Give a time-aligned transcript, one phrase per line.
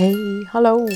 [0.00, 0.86] Hey, hallo.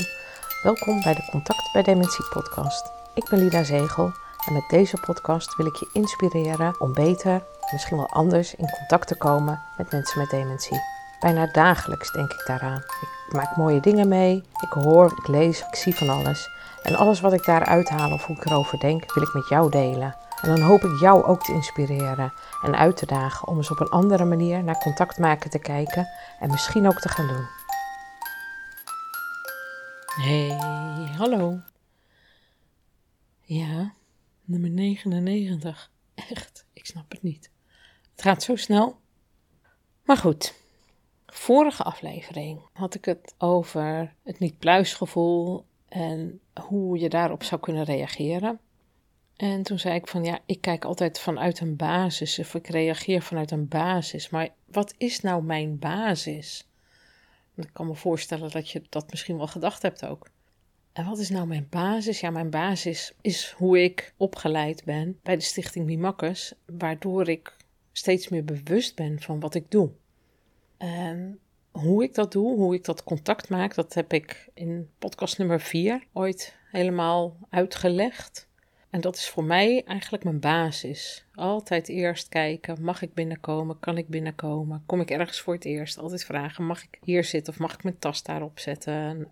[0.63, 2.91] Welkom bij de Contact bij Dementie podcast.
[3.13, 4.11] Ik ben Lida Zegel
[4.47, 9.07] en met deze podcast wil ik je inspireren om beter, misschien wel anders, in contact
[9.07, 10.79] te komen met mensen met dementie.
[11.19, 12.83] Bijna dagelijks denk ik daaraan.
[13.27, 16.49] Ik maak mooie dingen mee, ik hoor, ik lees, ik zie van alles.
[16.83, 19.69] En alles wat ik daar uithaal of hoe ik erover denk, wil ik met jou
[19.69, 20.15] delen.
[20.41, 22.33] En dan hoop ik jou ook te inspireren
[22.63, 26.07] en uit te dagen om eens op een andere manier naar contact maken te kijken
[26.39, 27.64] en misschien ook te gaan doen.
[30.15, 30.49] Hey,
[31.17, 31.59] hallo.
[33.41, 33.93] Ja,
[34.43, 35.91] nummer 99.
[36.13, 37.51] Echt, ik snap het niet.
[38.11, 38.99] Het gaat zo snel.
[40.03, 40.53] Maar goed,
[41.25, 48.59] vorige aflevering had ik het over het niet-pluisgevoel en hoe je daarop zou kunnen reageren.
[49.35, 53.21] En toen zei ik van ja, ik kijk altijd vanuit een basis of ik reageer
[53.21, 54.29] vanuit een basis.
[54.29, 56.67] Maar wat is nou mijn basis?
[57.55, 60.29] Ik kan me voorstellen dat je dat misschien wel gedacht hebt ook.
[60.93, 62.19] En wat is nou mijn basis?
[62.19, 67.55] Ja, mijn basis is hoe ik opgeleid ben bij de Stichting Mimakkes, waardoor ik
[67.91, 69.91] steeds meer bewust ben van wat ik doe.
[70.77, 71.39] En
[71.71, 75.61] hoe ik dat doe, hoe ik dat contact maak, dat heb ik in podcast nummer
[75.61, 78.47] 4 ooit helemaal uitgelegd.
[78.95, 81.25] En dat is voor mij eigenlijk mijn basis.
[81.33, 85.97] Altijd eerst kijken, mag ik binnenkomen, kan ik binnenkomen, kom ik ergens voor het eerst?
[85.97, 89.31] Altijd vragen, mag ik hier zitten of mag ik mijn tas daarop zetten?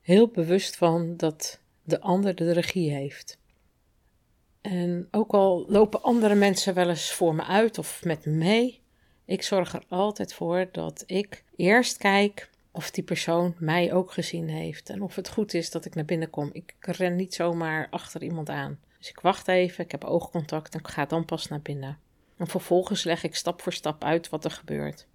[0.00, 3.38] heel bewust van dat de ander de regie heeft.
[4.60, 8.80] En ook al lopen andere mensen wel eens voor me uit of met me mee,
[9.24, 14.48] ik zorg er altijd voor dat ik eerst kijk of die persoon mij ook gezien
[14.48, 16.50] heeft en of het goed is dat ik naar binnen kom.
[16.52, 18.78] Ik ren niet zomaar achter iemand aan.
[19.02, 21.98] Dus ik wacht even, ik heb oogcontact en ik ga dan pas naar binnen.
[22.36, 25.06] En vervolgens leg ik stap voor stap uit wat er gebeurt.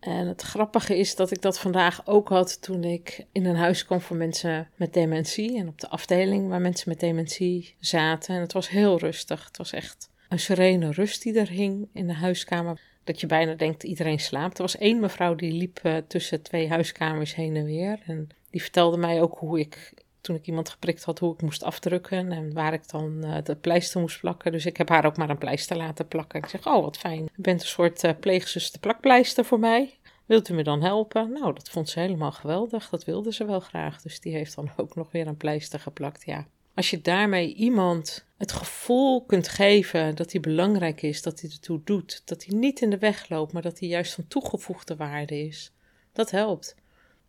[0.00, 3.84] En het grappige is dat ik dat vandaag ook had toen ik in een huis
[3.84, 5.58] kwam voor mensen met dementie.
[5.58, 8.34] En op de afdeling waar mensen met dementie zaten.
[8.34, 9.44] En het was heel rustig.
[9.44, 12.80] Het was echt een serene rust die er hing in de huiskamer.
[13.04, 14.56] Dat je bijna denkt iedereen slaapt.
[14.56, 18.02] Er was één mevrouw die liep uh, tussen twee huiskamers heen en weer.
[18.06, 19.92] En die vertelde mij ook hoe ik
[20.28, 23.56] toen ik iemand geprikt had, hoe ik moest afdrukken en waar ik dan uh, de
[23.56, 24.52] pleister moest plakken.
[24.52, 26.38] Dus ik heb haar ook maar een pleister laten plakken.
[26.38, 29.98] Ik zeg, oh wat fijn, u bent een soort uh, pleegzuster plakpleister voor mij.
[30.26, 31.32] Wilt u me dan helpen?
[31.32, 32.88] Nou, dat vond ze helemaal geweldig.
[32.88, 34.02] Dat wilde ze wel graag.
[34.02, 36.24] Dus die heeft dan ook nog weer een pleister geplakt.
[36.24, 36.46] Ja.
[36.74, 41.80] Als je daarmee iemand het gevoel kunt geven dat hij belangrijk is, dat hij ertoe
[41.84, 45.46] doet, dat hij niet in de weg loopt, maar dat hij juist van toegevoegde waarde
[45.46, 45.72] is,
[46.12, 46.74] dat helpt.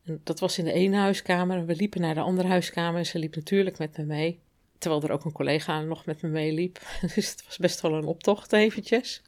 [0.10, 1.66] En dat was in de ene huiskamer.
[1.66, 4.40] We liepen naar de andere huiskamer en ze liep natuurlijk met me mee.
[4.78, 6.80] Terwijl er ook een collega nog met me meeliep.
[7.16, 9.22] Dus het was best wel een optocht eventjes.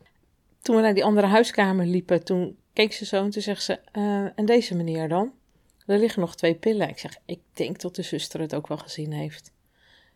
[0.62, 3.80] Toen we naar die andere huiskamer liepen, toen keek ze zo en toen zegt ze,
[3.94, 5.34] uh, en deze meneer dan?
[5.86, 6.90] Er liggen nog twee pillen.
[6.90, 9.52] Ik zeg, ik denk dat de zuster het ook wel gezien heeft.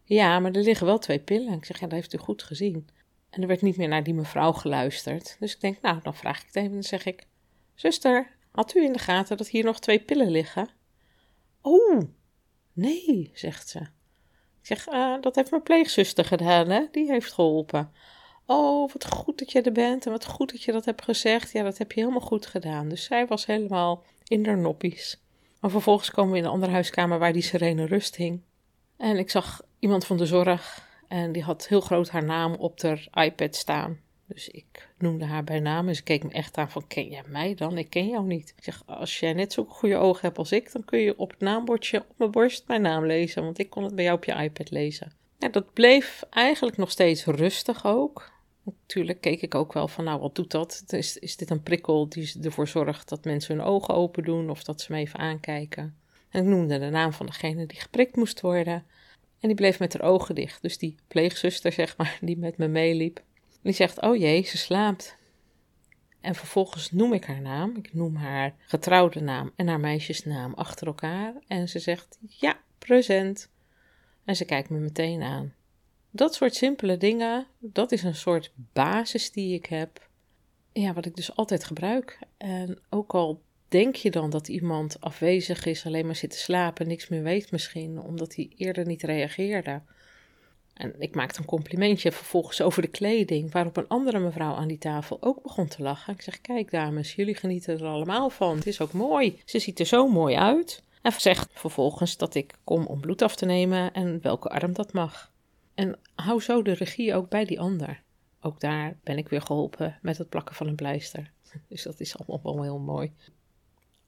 [0.04, 1.54] Ja, maar er liggen wel twee pillen.
[1.54, 2.88] Ik zeg, ja, dat heeft u goed gezien.
[3.30, 5.38] En er werd niet meer naar die mevrouw geluisterd.
[5.40, 6.72] Dus ik denk, nou, dan vraag ik het even.
[6.72, 7.28] Dan zeg ik,
[7.76, 10.70] zuster, had u in de gaten dat hier nog twee pillen liggen?
[11.62, 12.02] Oh,
[12.74, 13.80] nee, zegt ze.
[13.80, 16.86] Ik zeg, uh, dat heeft mijn pleegzuster gedaan, hè?
[16.92, 17.92] Die heeft geholpen.
[18.46, 21.52] Oh, wat goed dat je er bent en wat goed dat je dat hebt gezegd.
[21.52, 22.90] Ja, dat heb je helemaal goed gedaan.
[22.90, 25.22] Dus zij was helemaal in de noppies.
[25.60, 28.42] Maar vervolgens komen we in een andere huiskamer waar die serene rust hing.
[28.98, 32.82] En ik zag iemand van de zorg en die had heel groot haar naam op
[32.82, 34.00] haar iPad staan.
[34.28, 37.24] Dus ik noemde haar bij naam en ze keek me echt aan van, ken jij
[37.28, 37.78] mij dan?
[37.78, 38.54] Ik ken jou niet.
[38.58, 41.30] Ik zeg, als jij net zo'n goede ogen hebt als ik, dan kun je op
[41.30, 43.44] het naambordje op mijn borst mijn naam lezen.
[43.44, 45.12] Want ik kon het bij jou op je iPad lezen.
[45.38, 48.34] Ja, dat bleef eigenlijk nog steeds rustig ook.
[48.64, 50.84] Natuurlijk keek ik ook wel van, nou, wat doet dat?
[50.88, 54.64] Is, is dit een prikkel die ervoor zorgt dat mensen hun ogen open doen of
[54.64, 55.96] dat ze me even aankijken?
[56.30, 58.86] En ik noemde de naam van degene die geprikt moest worden.
[59.40, 60.62] En die bleef met haar ogen dicht.
[60.62, 63.22] Dus die pleegzuster, zeg maar, die met me meeliep.
[63.66, 65.18] Die zegt, oh jee, ze slaapt.
[66.22, 67.76] En vervolgens noem ik haar naam.
[67.76, 71.34] Ik noem haar getrouwde naam en haar meisjesnaam achter elkaar.
[71.48, 73.52] En ze zegt, ja, present.
[74.26, 75.54] En ze kijkt me meteen aan.
[76.12, 80.10] Dat soort simpele dingen, dat is een soort basis die ik heb.
[80.74, 82.20] Ja, wat ik dus altijd gebruik.
[82.38, 86.88] En ook al denk je dan dat iemand afwezig is, alleen maar zit te slapen,
[86.88, 89.82] niks meer weet misschien, omdat hij eerder niet reageerde.
[90.76, 94.78] En ik maakte een complimentje vervolgens over de kleding, waarop een andere mevrouw aan die
[94.78, 96.14] tafel ook begon te lachen.
[96.14, 98.56] Ik zeg: Kijk, dames, jullie genieten er allemaal van.
[98.56, 99.42] Het is ook mooi.
[99.46, 100.84] Ze ziet er zo mooi uit.
[101.02, 104.94] En zegt vervolgens dat ik kom om bloed af te nemen en welke arm dat
[104.94, 105.32] mag.
[105.74, 108.02] En hou zo de regie ook bij die ander.
[108.42, 111.32] Ook daar ben ik weer geholpen met het plakken van een pleister.
[111.70, 113.12] Dus dat is allemaal wel heel mooi.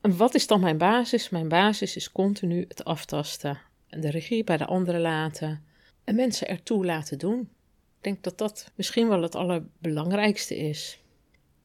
[0.01, 1.29] En wat is dan mijn basis?
[1.29, 3.59] Mijn basis is continu het aftasten.
[3.87, 5.65] En de regie bij de anderen laten.
[6.07, 7.39] En mensen ertoe laten doen.
[7.39, 11.00] Ik denk dat dat misschien wel het allerbelangrijkste is.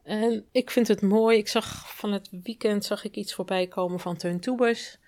[0.02, 1.38] En ik vind het mooi.
[1.38, 4.98] Ik zag van het weekend zag ik iets voorbij komen van Teun Toebers.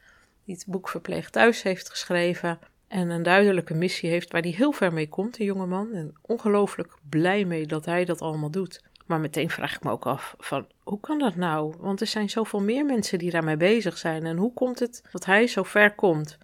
[0.45, 2.59] Die het boek Verpleegd Thuis heeft geschreven.
[2.89, 5.93] En een duidelijke missie heeft waar hij heel ver mee komt, een jongeman.
[5.93, 8.83] En ongelooflijk blij mee dat hij dat allemaal doet.
[9.07, 11.75] Maar meteen vraag ik me ook af van hoe kan dat nou?
[11.79, 14.27] Want er zijn zoveel meer mensen die daarmee bezig zijn.
[14.27, 16.39] En hoe komt het dat hij zo ver komt?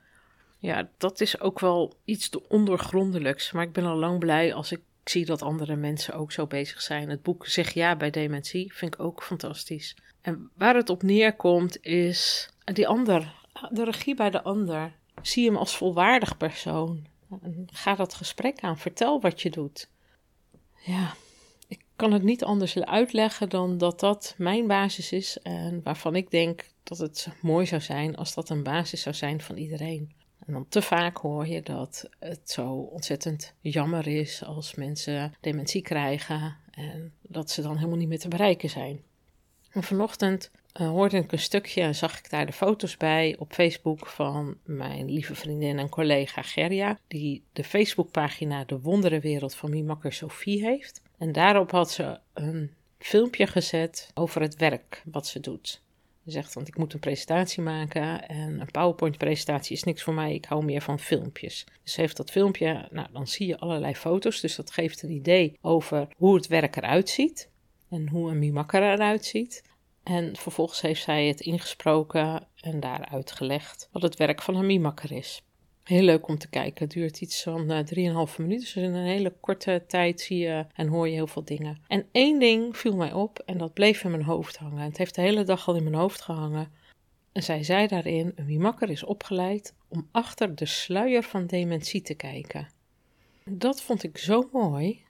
[0.60, 3.52] Ja, dat is ook wel iets ondergrondelijks.
[3.52, 6.80] Maar ik ben al lang blij als ik zie dat andere mensen ook zo bezig
[6.82, 7.08] zijn.
[7.08, 9.96] Het boek Zeg ja bij dementie vind ik ook fantastisch.
[10.20, 13.34] En waar het op neerkomt is die ander,
[13.70, 14.92] de regie bij de ander.
[15.22, 17.06] Zie hem als volwaardig persoon.
[17.66, 18.78] Ga dat gesprek aan.
[18.78, 19.88] Vertel wat je doet.
[20.84, 21.14] Ja,
[21.68, 25.38] ik kan het niet anders uitleggen dan dat dat mijn basis is.
[25.42, 29.40] En waarvan ik denk dat het mooi zou zijn als dat een basis zou zijn
[29.40, 30.18] van iedereen.
[30.50, 35.82] En dan te vaak hoor je dat het zo ontzettend jammer is als mensen dementie
[35.82, 39.02] krijgen en dat ze dan helemaal niet meer te bereiken zijn.
[39.70, 40.50] En vanochtend
[40.80, 44.56] uh, hoorde ik een stukje en zag ik daar de foto's bij op Facebook van
[44.64, 51.02] mijn lieve vriendin en collega Gerja, die de Facebookpagina De Wonderenwereld van Mimakker Sophie heeft.
[51.18, 55.82] En daarop had ze een filmpje gezet over het werk wat ze doet.
[56.24, 60.34] Ze zegt, want ik moet een presentatie maken en een PowerPoint-presentatie is niks voor mij.
[60.34, 61.66] Ik hou meer van filmpjes.
[61.82, 64.40] Dus heeft dat filmpje, nou dan zie je allerlei foto's.
[64.40, 67.50] Dus dat geeft een idee over hoe het werk eruit ziet
[67.90, 69.62] en hoe een mimakker eruit ziet.
[70.02, 75.12] En vervolgens heeft zij het ingesproken en daar uitgelegd wat het werk van een mimakker
[75.12, 75.42] is.
[75.90, 76.84] Heel leuk om te kijken.
[76.84, 78.60] Het duurt iets van uh, eh, 3,5 minuten.
[78.60, 81.78] Dus in een hele korte tijd zie je en hoor je heel veel dingen.
[81.88, 84.84] En één ding viel mij op en dat bleef in mijn hoofd hangen.
[84.84, 86.72] Het heeft de hele dag al in mijn hoofd gehangen.
[87.32, 92.14] En zij zei daarin: Een mimakker is opgeleid om achter de sluier van dementie te
[92.14, 92.68] kijken.
[93.44, 95.04] Dat vond ik zo mooi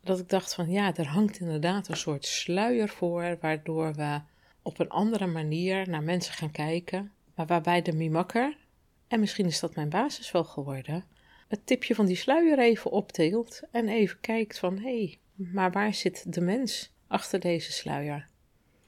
[0.00, 4.20] dat ik dacht van ja, er hangt inderdaad een soort sluier voor, waardoor we
[4.62, 8.56] op een andere manier naar mensen gaan kijken, maar waarbij de mimakker,
[9.08, 11.04] en misschien is dat mijn basis wel geworden,
[11.48, 15.94] het tipje van die sluier even optilt en even kijkt van hé, hey, maar waar
[15.94, 18.28] zit de mens achter deze sluier?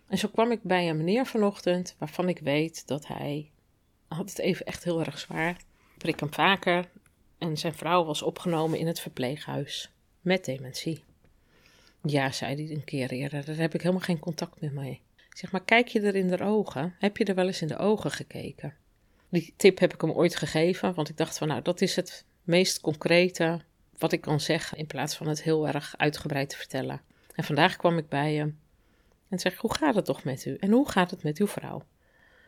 [0.06, 3.50] En zo kwam ik bij een meneer vanochtend waarvan ik weet dat hij
[4.08, 5.56] had het even echt heel erg zwaar.
[5.99, 6.88] Prik hem vaker
[7.38, 9.90] en zijn vrouw was opgenomen in het verpleeghuis
[10.20, 11.05] met dementie.
[12.02, 15.00] Ja, zei hij een keer eerder, daar heb ik helemaal geen contact meer mee.
[15.31, 16.94] Zeg, maar kijk je er in de ogen?
[16.99, 18.75] Heb je er wel eens in de ogen gekeken?
[19.31, 22.25] Die tip heb ik hem ooit gegeven, want ik dacht van nou, dat is het
[22.43, 23.61] meest concrete
[23.99, 27.00] wat ik kan zeggen, in plaats van het heel erg uitgebreid te vertellen.
[27.35, 28.59] En vandaag kwam ik bij hem
[29.29, 30.56] en zeg, hoe gaat het toch met u?
[30.61, 31.85] En hoe gaat het met uw vrouw?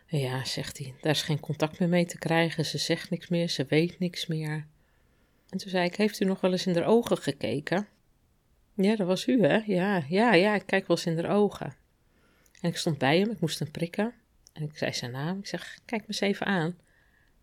[0.06, 3.48] Ja, zegt hij, daar is geen contact meer mee te krijgen, ze zegt niks meer,
[3.48, 4.66] ze weet niks meer.
[5.48, 7.86] En toen zei ik, heeft u nog wel eens in de ogen gekeken?
[8.74, 9.62] Ja, dat was u, hè?
[9.66, 11.74] Ja, ja, ja, ik kijk wel eens in de ogen.
[12.60, 14.14] En ik stond bij hem, ik moest hem prikken.
[14.52, 15.38] En ik zei zijn naam.
[15.38, 16.78] Ik zeg, kijk me eens even aan.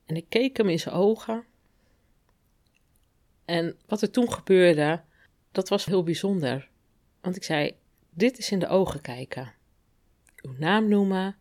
[0.06, 1.46] En ik keek hem in zijn ogen.
[3.46, 5.02] En wat er toen gebeurde,
[5.52, 6.70] dat was heel bijzonder.
[7.22, 7.76] Want ik zei,
[8.10, 9.54] dit is in de ogen kijken.
[10.42, 11.36] Uw naam noemen,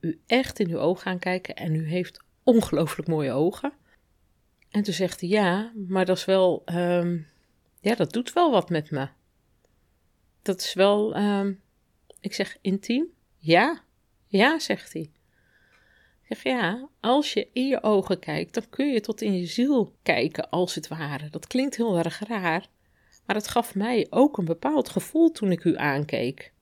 [0.00, 3.72] u echt in uw ogen aankijken en u heeft ongelooflijk mooie ogen.
[4.70, 7.18] En toen zegt hij, ja, maar dat is wel, ehm,
[7.80, 9.08] ja, dat doet wel wat met me.
[10.42, 11.52] Dat is wel, ehm,
[12.20, 13.06] ik zeg, intiem?
[13.36, 13.82] Ja,
[14.26, 15.10] ja, zegt hij.
[16.28, 19.46] Ik zeg, ja, als je in je ogen kijkt, dan kun je tot in je
[19.46, 21.30] ziel kijken, als het ware.
[21.30, 22.68] Dat klinkt heel erg raar,
[23.26, 26.52] maar het gaf mij ook een bepaald gevoel toen ik u aankeek.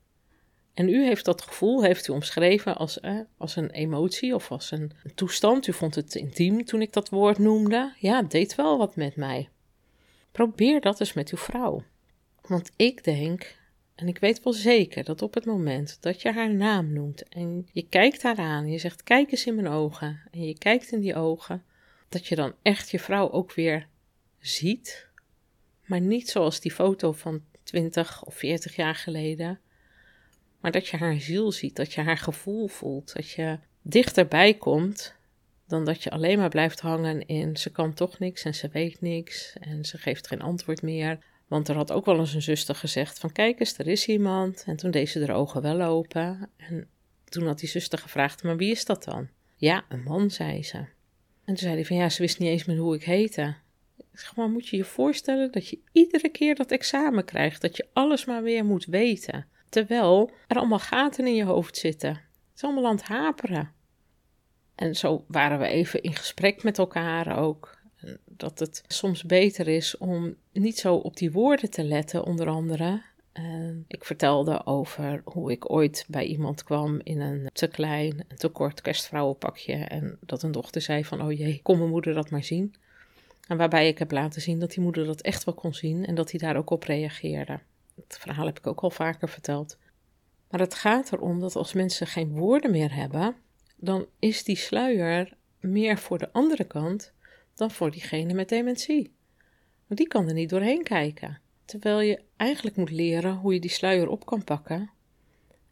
[0.75, 4.71] En u heeft dat gevoel, heeft u omschreven als, eh, als een emotie of als
[4.71, 5.67] een, toestand.
[5.67, 7.93] U vond het intiem toen ik dat woord noemde.
[7.99, 9.49] Ja, deed wel wat met mij.
[10.31, 11.83] Probeer dat eens met uw vrouw.
[12.41, 13.55] Want ik denk,
[13.95, 17.67] en ik weet wel zeker dat op het moment dat je haar naam noemt en
[17.71, 20.99] je kijkt haar aan, je zegt: Kijk eens in mijn ogen, en je kijkt in
[20.99, 21.63] die ogen,
[22.09, 23.87] dat je dan echt je vrouw ook weer
[24.39, 25.07] ziet.
[25.85, 29.59] Maar niet zoals die foto van 20 of 40 jaar geleden,
[30.59, 35.15] maar dat je haar ziel ziet, dat je haar gevoel voelt, dat je dichterbij komt
[35.67, 39.01] dan dat je alleen maar blijft hangen in ze kan toch niks en ze weet
[39.01, 41.19] niks en ze geeft geen antwoord meer.
[41.47, 44.63] Want er had ook wel eens een zuster gezegd van kijk eens, er is iemand.
[44.65, 46.49] En toen deed ze haar ogen wel open.
[46.57, 46.87] En
[47.25, 49.27] toen had die zuster gevraagd, maar wie is dat dan?
[49.55, 50.77] Ja, een man, zei ze.
[50.77, 50.87] En
[51.53, 53.55] toen zei hij van ja, ze wist niet eens meer hoe ik heette.
[53.97, 57.77] Ik zeg, maar moet je je voorstellen dat je iedere keer dat examen krijgt, dat
[57.77, 59.47] je alles maar weer moet weten.
[59.69, 62.09] Terwijl er allemaal gaten in je hoofd zitten.
[62.09, 63.71] Het is allemaal aan het haperen.
[64.75, 67.77] En zo waren we even in gesprek met elkaar ook.
[68.25, 73.01] Dat het soms beter is om niet zo op die woorden te letten, onder andere.
[73.87, 78.81] Ik vertelde over hoe ik ooit bij iemand kwam in een te klein te kort
[78.81, 79.73] kerstvrouwenpakje.
[79.73, 82.75] En dat een dochter zei van, oh jee, kon mijn moeder dat maar zien.
[83.47, 86.15] En waarbij ik heb laten zien dat die moeder dat echt wel kon zien en
[86.15, 87.59] dat hij daar ook op reageerde.
[87.95, 89.77] Het verhaal heb ik ook al vaker verteld.
[90.49, 93.35] Maar het gaat erom dat als mensen geen woorden meer hebben,
[93.75, 97.13] dan is die sluier meer voor de andere kant
[97.55, 99.13] dan voor diegene met dementie.
[99.87, 101.39] Want die kan er niet doorheen kijken.
[101.65, 104.89] Terwijl je eigenlijk moet leren hoe je die sluier op kan pakken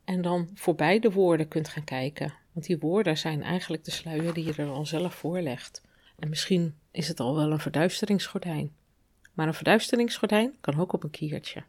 [0.04, 2.34] en dan voorbij de woorden kunt gaan kijken.
[2.52, 5.82] Want die woorden zijn eigenlijk de sluier die je er al zelf voorlegt.
[6.20, 8.72] En misschien is het al wel een verduisteringsgordijn.
[9.34, 11.64] Maar een verduisteringsgordijn kan ook op een kiertje.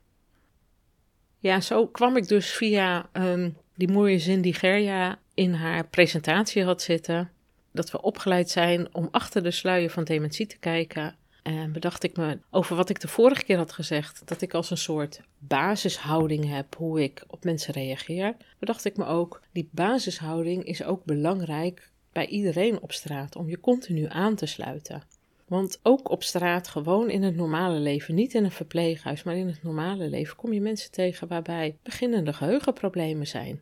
[1.39, 6.65] Ja, zo kwam ik dus via um, die mooie zin die Gerja in haar presentatie
[6.65, 7.31] had zitten.
[7.75, 11.17] Dat we opgeleid zijn om achter de sluier van dementie te kijken.
[11.43, 14.71] En bedacht ik me over wat ik de vorige keer had gezegd, dat ik als
[14.71, 18.37] een soort basishouding heb hoe ik op mensen reageer.
[18.59, 23.61] Bedacht ik me ook, die basishouding is ook belangrijk bij iedereen op straat om je
[23.61, 25.03] continu aan te sluiten.
[25.49, 29.47] Want ook op straat, gewoon in het normale leven, niet in een verpleeghuis, maar in
[29.47, 33.61] het normale leven, kom je mensen tegen waarbij beginnende geheugenproblemen zijn.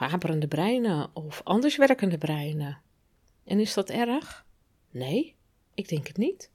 [0.00, 0.18] Of
[0.48, 2.78] breinen of anders werkende breinen.
[3.44, 4.46] En is dat erg?
[4.90, 5.34] Nee,
[5.74, 6.50] ik denk het niet.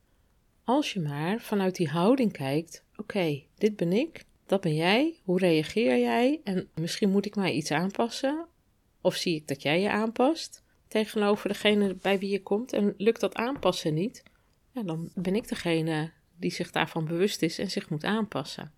[0.63, 5.39] Als je maar vanuit die houding kijkt: oké, dit ben ik, dat ben jij, hoe
[5.39, 6.41] reageer jij?
[6.43, 8.47] En misschien moet ik mij iets aanpassen.
[9.01, 13.19] Of zie ik dat jij je aanpast tegenover degene bij wie je komt en lukt
[13.19, 14.23] dat aanpassen niet?
[14.77, 18.73] ja, dan ben ik degene die zich daarvan bewust is en zich moet aanpassen.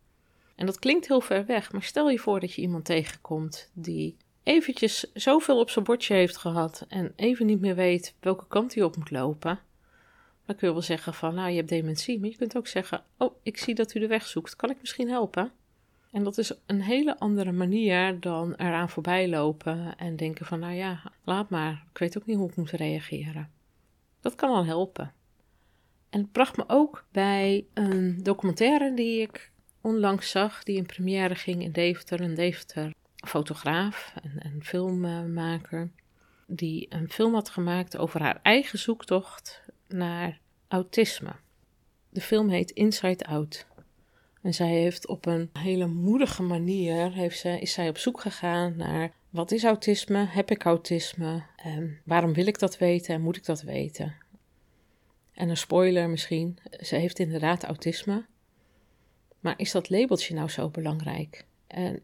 [0.56, 4.18] En dat klinkt heel ver weg, maar stel je voor dat je iemand tegenkomt die
[4.50, 8.84] eventjes zoveel op zijn bordje heeft gehad en even niet meer weet welke kant hij
[8.84, 9.60] op moet lopen.
[10.46, 13.04] Dan kun je wel zeggen van, nou, je hebt dementie, maar je kunt ook zeggen,
[13.18, 15.52] oh, ik zie dat u de weg zoekt, kan ik misschien helpen?
[16.12, 20.74] En dat is een hele andere manier dan eraan voorbij lopen en denken van, nou
[20.74, 23.52] ja, laat maar, ik weet ook niet hoe ik moet reageren.
[24.22, 25.14] Dat kan al helpen.
[26.10, 29.52] En het bracht me ook bij een documentaire die ik
[29.82, 32.22] onlangs zag, die in première ging in Deventer.
[32.22, 32.92] Een Deventer
[33.28, 35.90] fotograaf en, filmmaker,
[36.48, 41.32] die een film had gemaakt over haar eigen zoektocht naar autisme.
[42.10, 43.68] De film heet Inside Out.
[44.42, 48.78] En zij heeft op een hele moedige manier heeft zij, is zij op zoek gegaan
[48.78, 53.36] naar wat is autisme, heb ik autisme, en waarom wil ik dat weten en moet
[53.38, 54.16] ik dat weten.
[55.34, 58.26] En een spoiler misschien, ze heeft inderdaad autisme.
[59.40, 61.46] Maar is dat labeltje nou zo belangrijk?
[61.68, 62.02] En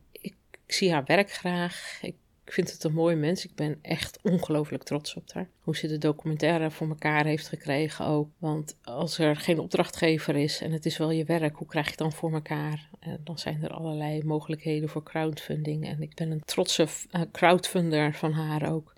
[0.65, 1.99] ik, zie haar werk graag.
[2.01, 3.45] Ik vind het een mooi mens.
[3.45, 5.49] Ik ben echt ongelooflijk trots op haar.
[5.59, 8.29] Hoe ze de documentaire voor elkaar heeft gekregen ook.
[8.37, 11.91] Want als er geen opdrachtgever is en het is wel je werk, hoe krijg je
[11.91, 12.89] het dan voor elkaar?
[12.99, 15.87] En dan zijn er allerlei mogelijkheden voor crowdfunding.
[15.87, 18.93] En ik ben een trotse eh, crowdfunder van haar ook.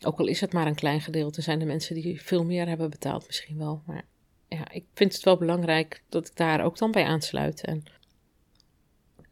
[0.00, 2.90] Ook al is het maar een klein gedeelte, zijn er mensen die veel meer hebben
[2.90, 3.82] betaald misschien wel.
[3.86, 4.04] Maar
[4.48, 7.64] ja, ik vind het wel belangrijk dat ik daar ook dan bij aansluit.
[7.64, 7.84] En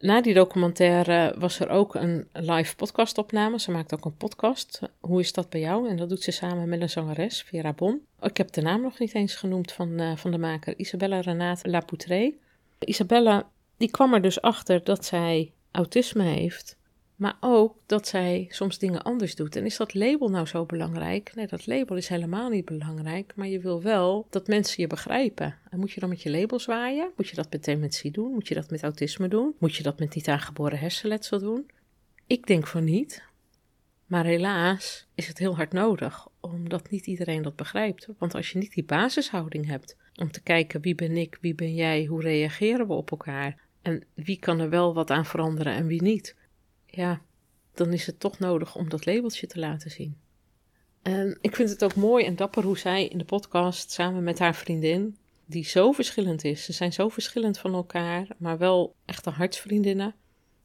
[0.05, 3.59] na die documentaire was er ook een live podcastopname.
[3.59, 4.81] Ze maakt ook een podcast.
[4.99, 5.89] Hoe is dat bij jou?
[5.89, 8.01] En dat doet ze samen met een zangeres, Vera Bon.
[8.21, 11.69] Ik heb de naam nog niet eens genoemd van, uh, van de maker, Isabella Renate
[11.69, 12.33] Lapoutre.
[12.79, 16.77] Isabella, die kwam er dus achter dat zij autisme heeft.
[17.15, 19.55] Maar ook dat zij soms dingen anders doet.
[19.55, 21.31] En is dat label nou zo belangrijk?
[21.35, 23.33] Nee, dat label is helemaal niet belangrijk.
[23.35, 25.57] Maar je wil wel dat mensen je begrijpen.
[25.69, 27.11] En moet je dan met je label zwaaien?
[27.15, 28.31] Moet je dat met dementie doen?
[28.31, 29.55] Moet je dat met autisme doen?
[29.59, 31.69] Moet je dat met niet aangeboren hersenletsel doen?
[32.27, 33.23] Ik denk van niet.
[34.05, 38.07] Maar helaas is het heel hard nodig, omdat niet iedereen dat begrijpt.
[38.17, 41.73] Want als je niet die basishouding hebt om te kijken wie ben ik, wie ben
[41.73, 45.87] jij, hoe reageren we op elkaar en wie kan er wel wat aan veranderen en
[45.87, 46.35] wie niet
[46.95, 47.21] ja,
[47.73, 50.17] dan is het toch nodig om dat labeltje te laten zien.
[51.01, 54.39] En ik vind het ook mooi en dapper hoe zij in de podcast samen met
[54.39, 59.29] haar vriendin, die zo verschillend is, ze zijn zo verschillend van elkaar, maar wel echte
[59.29, 60.15] hartsvriendinnen,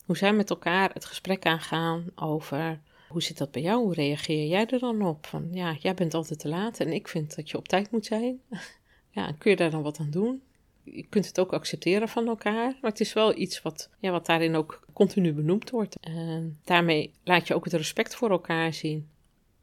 [0.05, 3.83] hoe zij met elkaar het gesprek aangaan over hoe zit dat bij jou?
[3.83, 5.27] Hoe reageer jij er dan op?
[5.27, 8.07] Van ja, jij bent altijd te laat en ik vind dat je op tijd moet
[8.07, 8.41] zijn.
[9.13, 10.43] Ja, kun je daar dan wat aan doen?
[10.85, 12.77] Je kunt het ook accepteren van elkaar.
[12.81, 15.97] Maar het is wel iets wat, ja, wat daarin ook continu benoemd wordt.
[16.01, 19.09] En daarmee laat je ook het respect voor elkaar zien.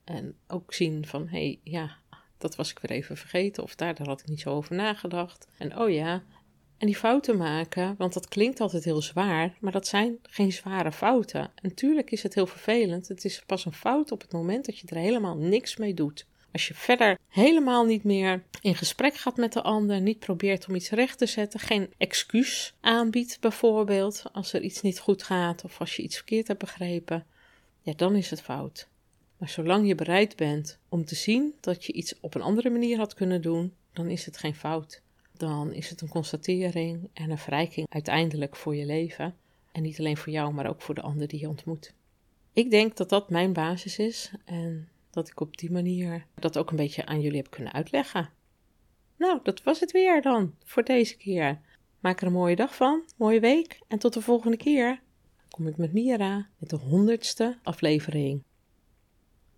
[0.04, 1.98] En ook zien van, hé, hey, ja,
[2.38, 3.64] dat was ik weer even vergeten.
[3.64, 5.48] Of daar, daar had ik niet zo over nagedacht.
[5.58, 6.24] En oh ja,
[6.78, 10.92] En die fouten maken, want dat klinkt altijd heel zwaar, maar dat zijn geen zware
[10.92, 11.52] fouten.
[11.56, 13.08] En tuurlijk is het heel vervelend.
[13.08, 16.26] Het is pas een fout op het moment dat je er helemaal niks mee doet.
[16.58, 20.76] Als je verder helemaal niet meer in gesprek gaat met de ander, niet probeert om
[20.76, 25.80] iets recht te zetten, geen excuus aanbiedt bijvoorbeeld als er iets niet goed gaat of
[25.80, 27.26] als je iets verkeerd hebt begrepen,
[27.82, 28.88] ja, dan is het fout.
[29.38, 32.98] Maar zolang je bereid bent om te zien dat je iets op een andere manier
[32.98, 35.02] had kunnen doen, dan is het geen fout.
[35.34, 39.36] Dan is het een constatering en een verrijking uiteindelijk voor je leven.
[39.72, 41.94] En niet alleen voor jou, maar ook voor de ander die je ontmoet.
[42.54, 46.70] Ik denk dat dat mijn basis is en dat ik op die manier dat ook
[46.70, 48.30] een beetje aan jullie heb kunnen uitleggen.
[49.16, 51.62] Nou, dat was het weer dan voor deze keer.
[52.00, 55.02] Maak er een mooie dag van, mooie week en tot de volgende keer.
[55.50, 58.44] Kom ik met Mira met de honderdste aflevering.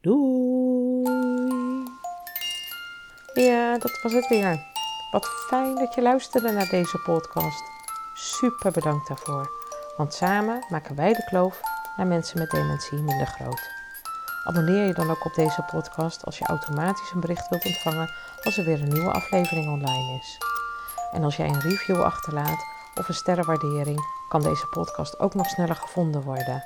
[0.01, 1.84] Doei!
[3.34, 4.60] Ja, dat was het weer.
[5.12, 7.63] Wat fijn dat je luisterde naar deze podcast.
[8.13, 9.50] Super bedankt daarvoor.
[9.98, 11.62] Want samen maken wij de kloof
[11.98, 13.79] naar mensen met dementie minder groot.
[14.50, 18.10] Abonneer je dan ook op deze podcast als je automatisch een bericht wilt ontvangen
[18.44, 20.38] als er weer een nieuwe aflevering online is.
[21.12, 22.65] En als jij een review achterlaat
[22.96, 26.63] of een sterrenwaardering, kan deze podcast ook nog sneller gevonden worden.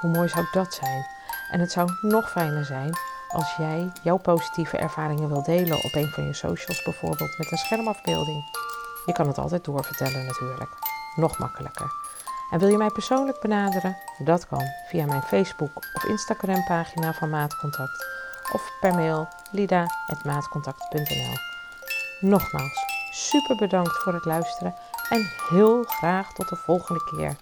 [0.00, 1.06] Hoe mooi zou dat zijn?
[1.50, 2.98] En het zou nog fijner zijn
[3.28, 7.58] als jij jouw positieve ervaringen wilt delen op een van je socials, bijvoorbeeld met een
[7.58, 8.44] schermafbeelding.
[9.06, 10.70] Je kan het altijd doorvertellen natuurlijk.
[11.14, 11.92] Nog makkelijker.
[12.50, 13.96] En wil je mij persoonlijk benaderen?
[14.18, 18.06] Dat kan via mijn Facebook of Instagram pagina van Maatcontact
[18.52, 21.36] of per mail lida.maatcontact.nl.
[22.20, 22.78] Nogmaals,
[23.10, 24.74] super bedankt voor het luisteren
[25.08, 27.36] en heel graag tot de volgende keer.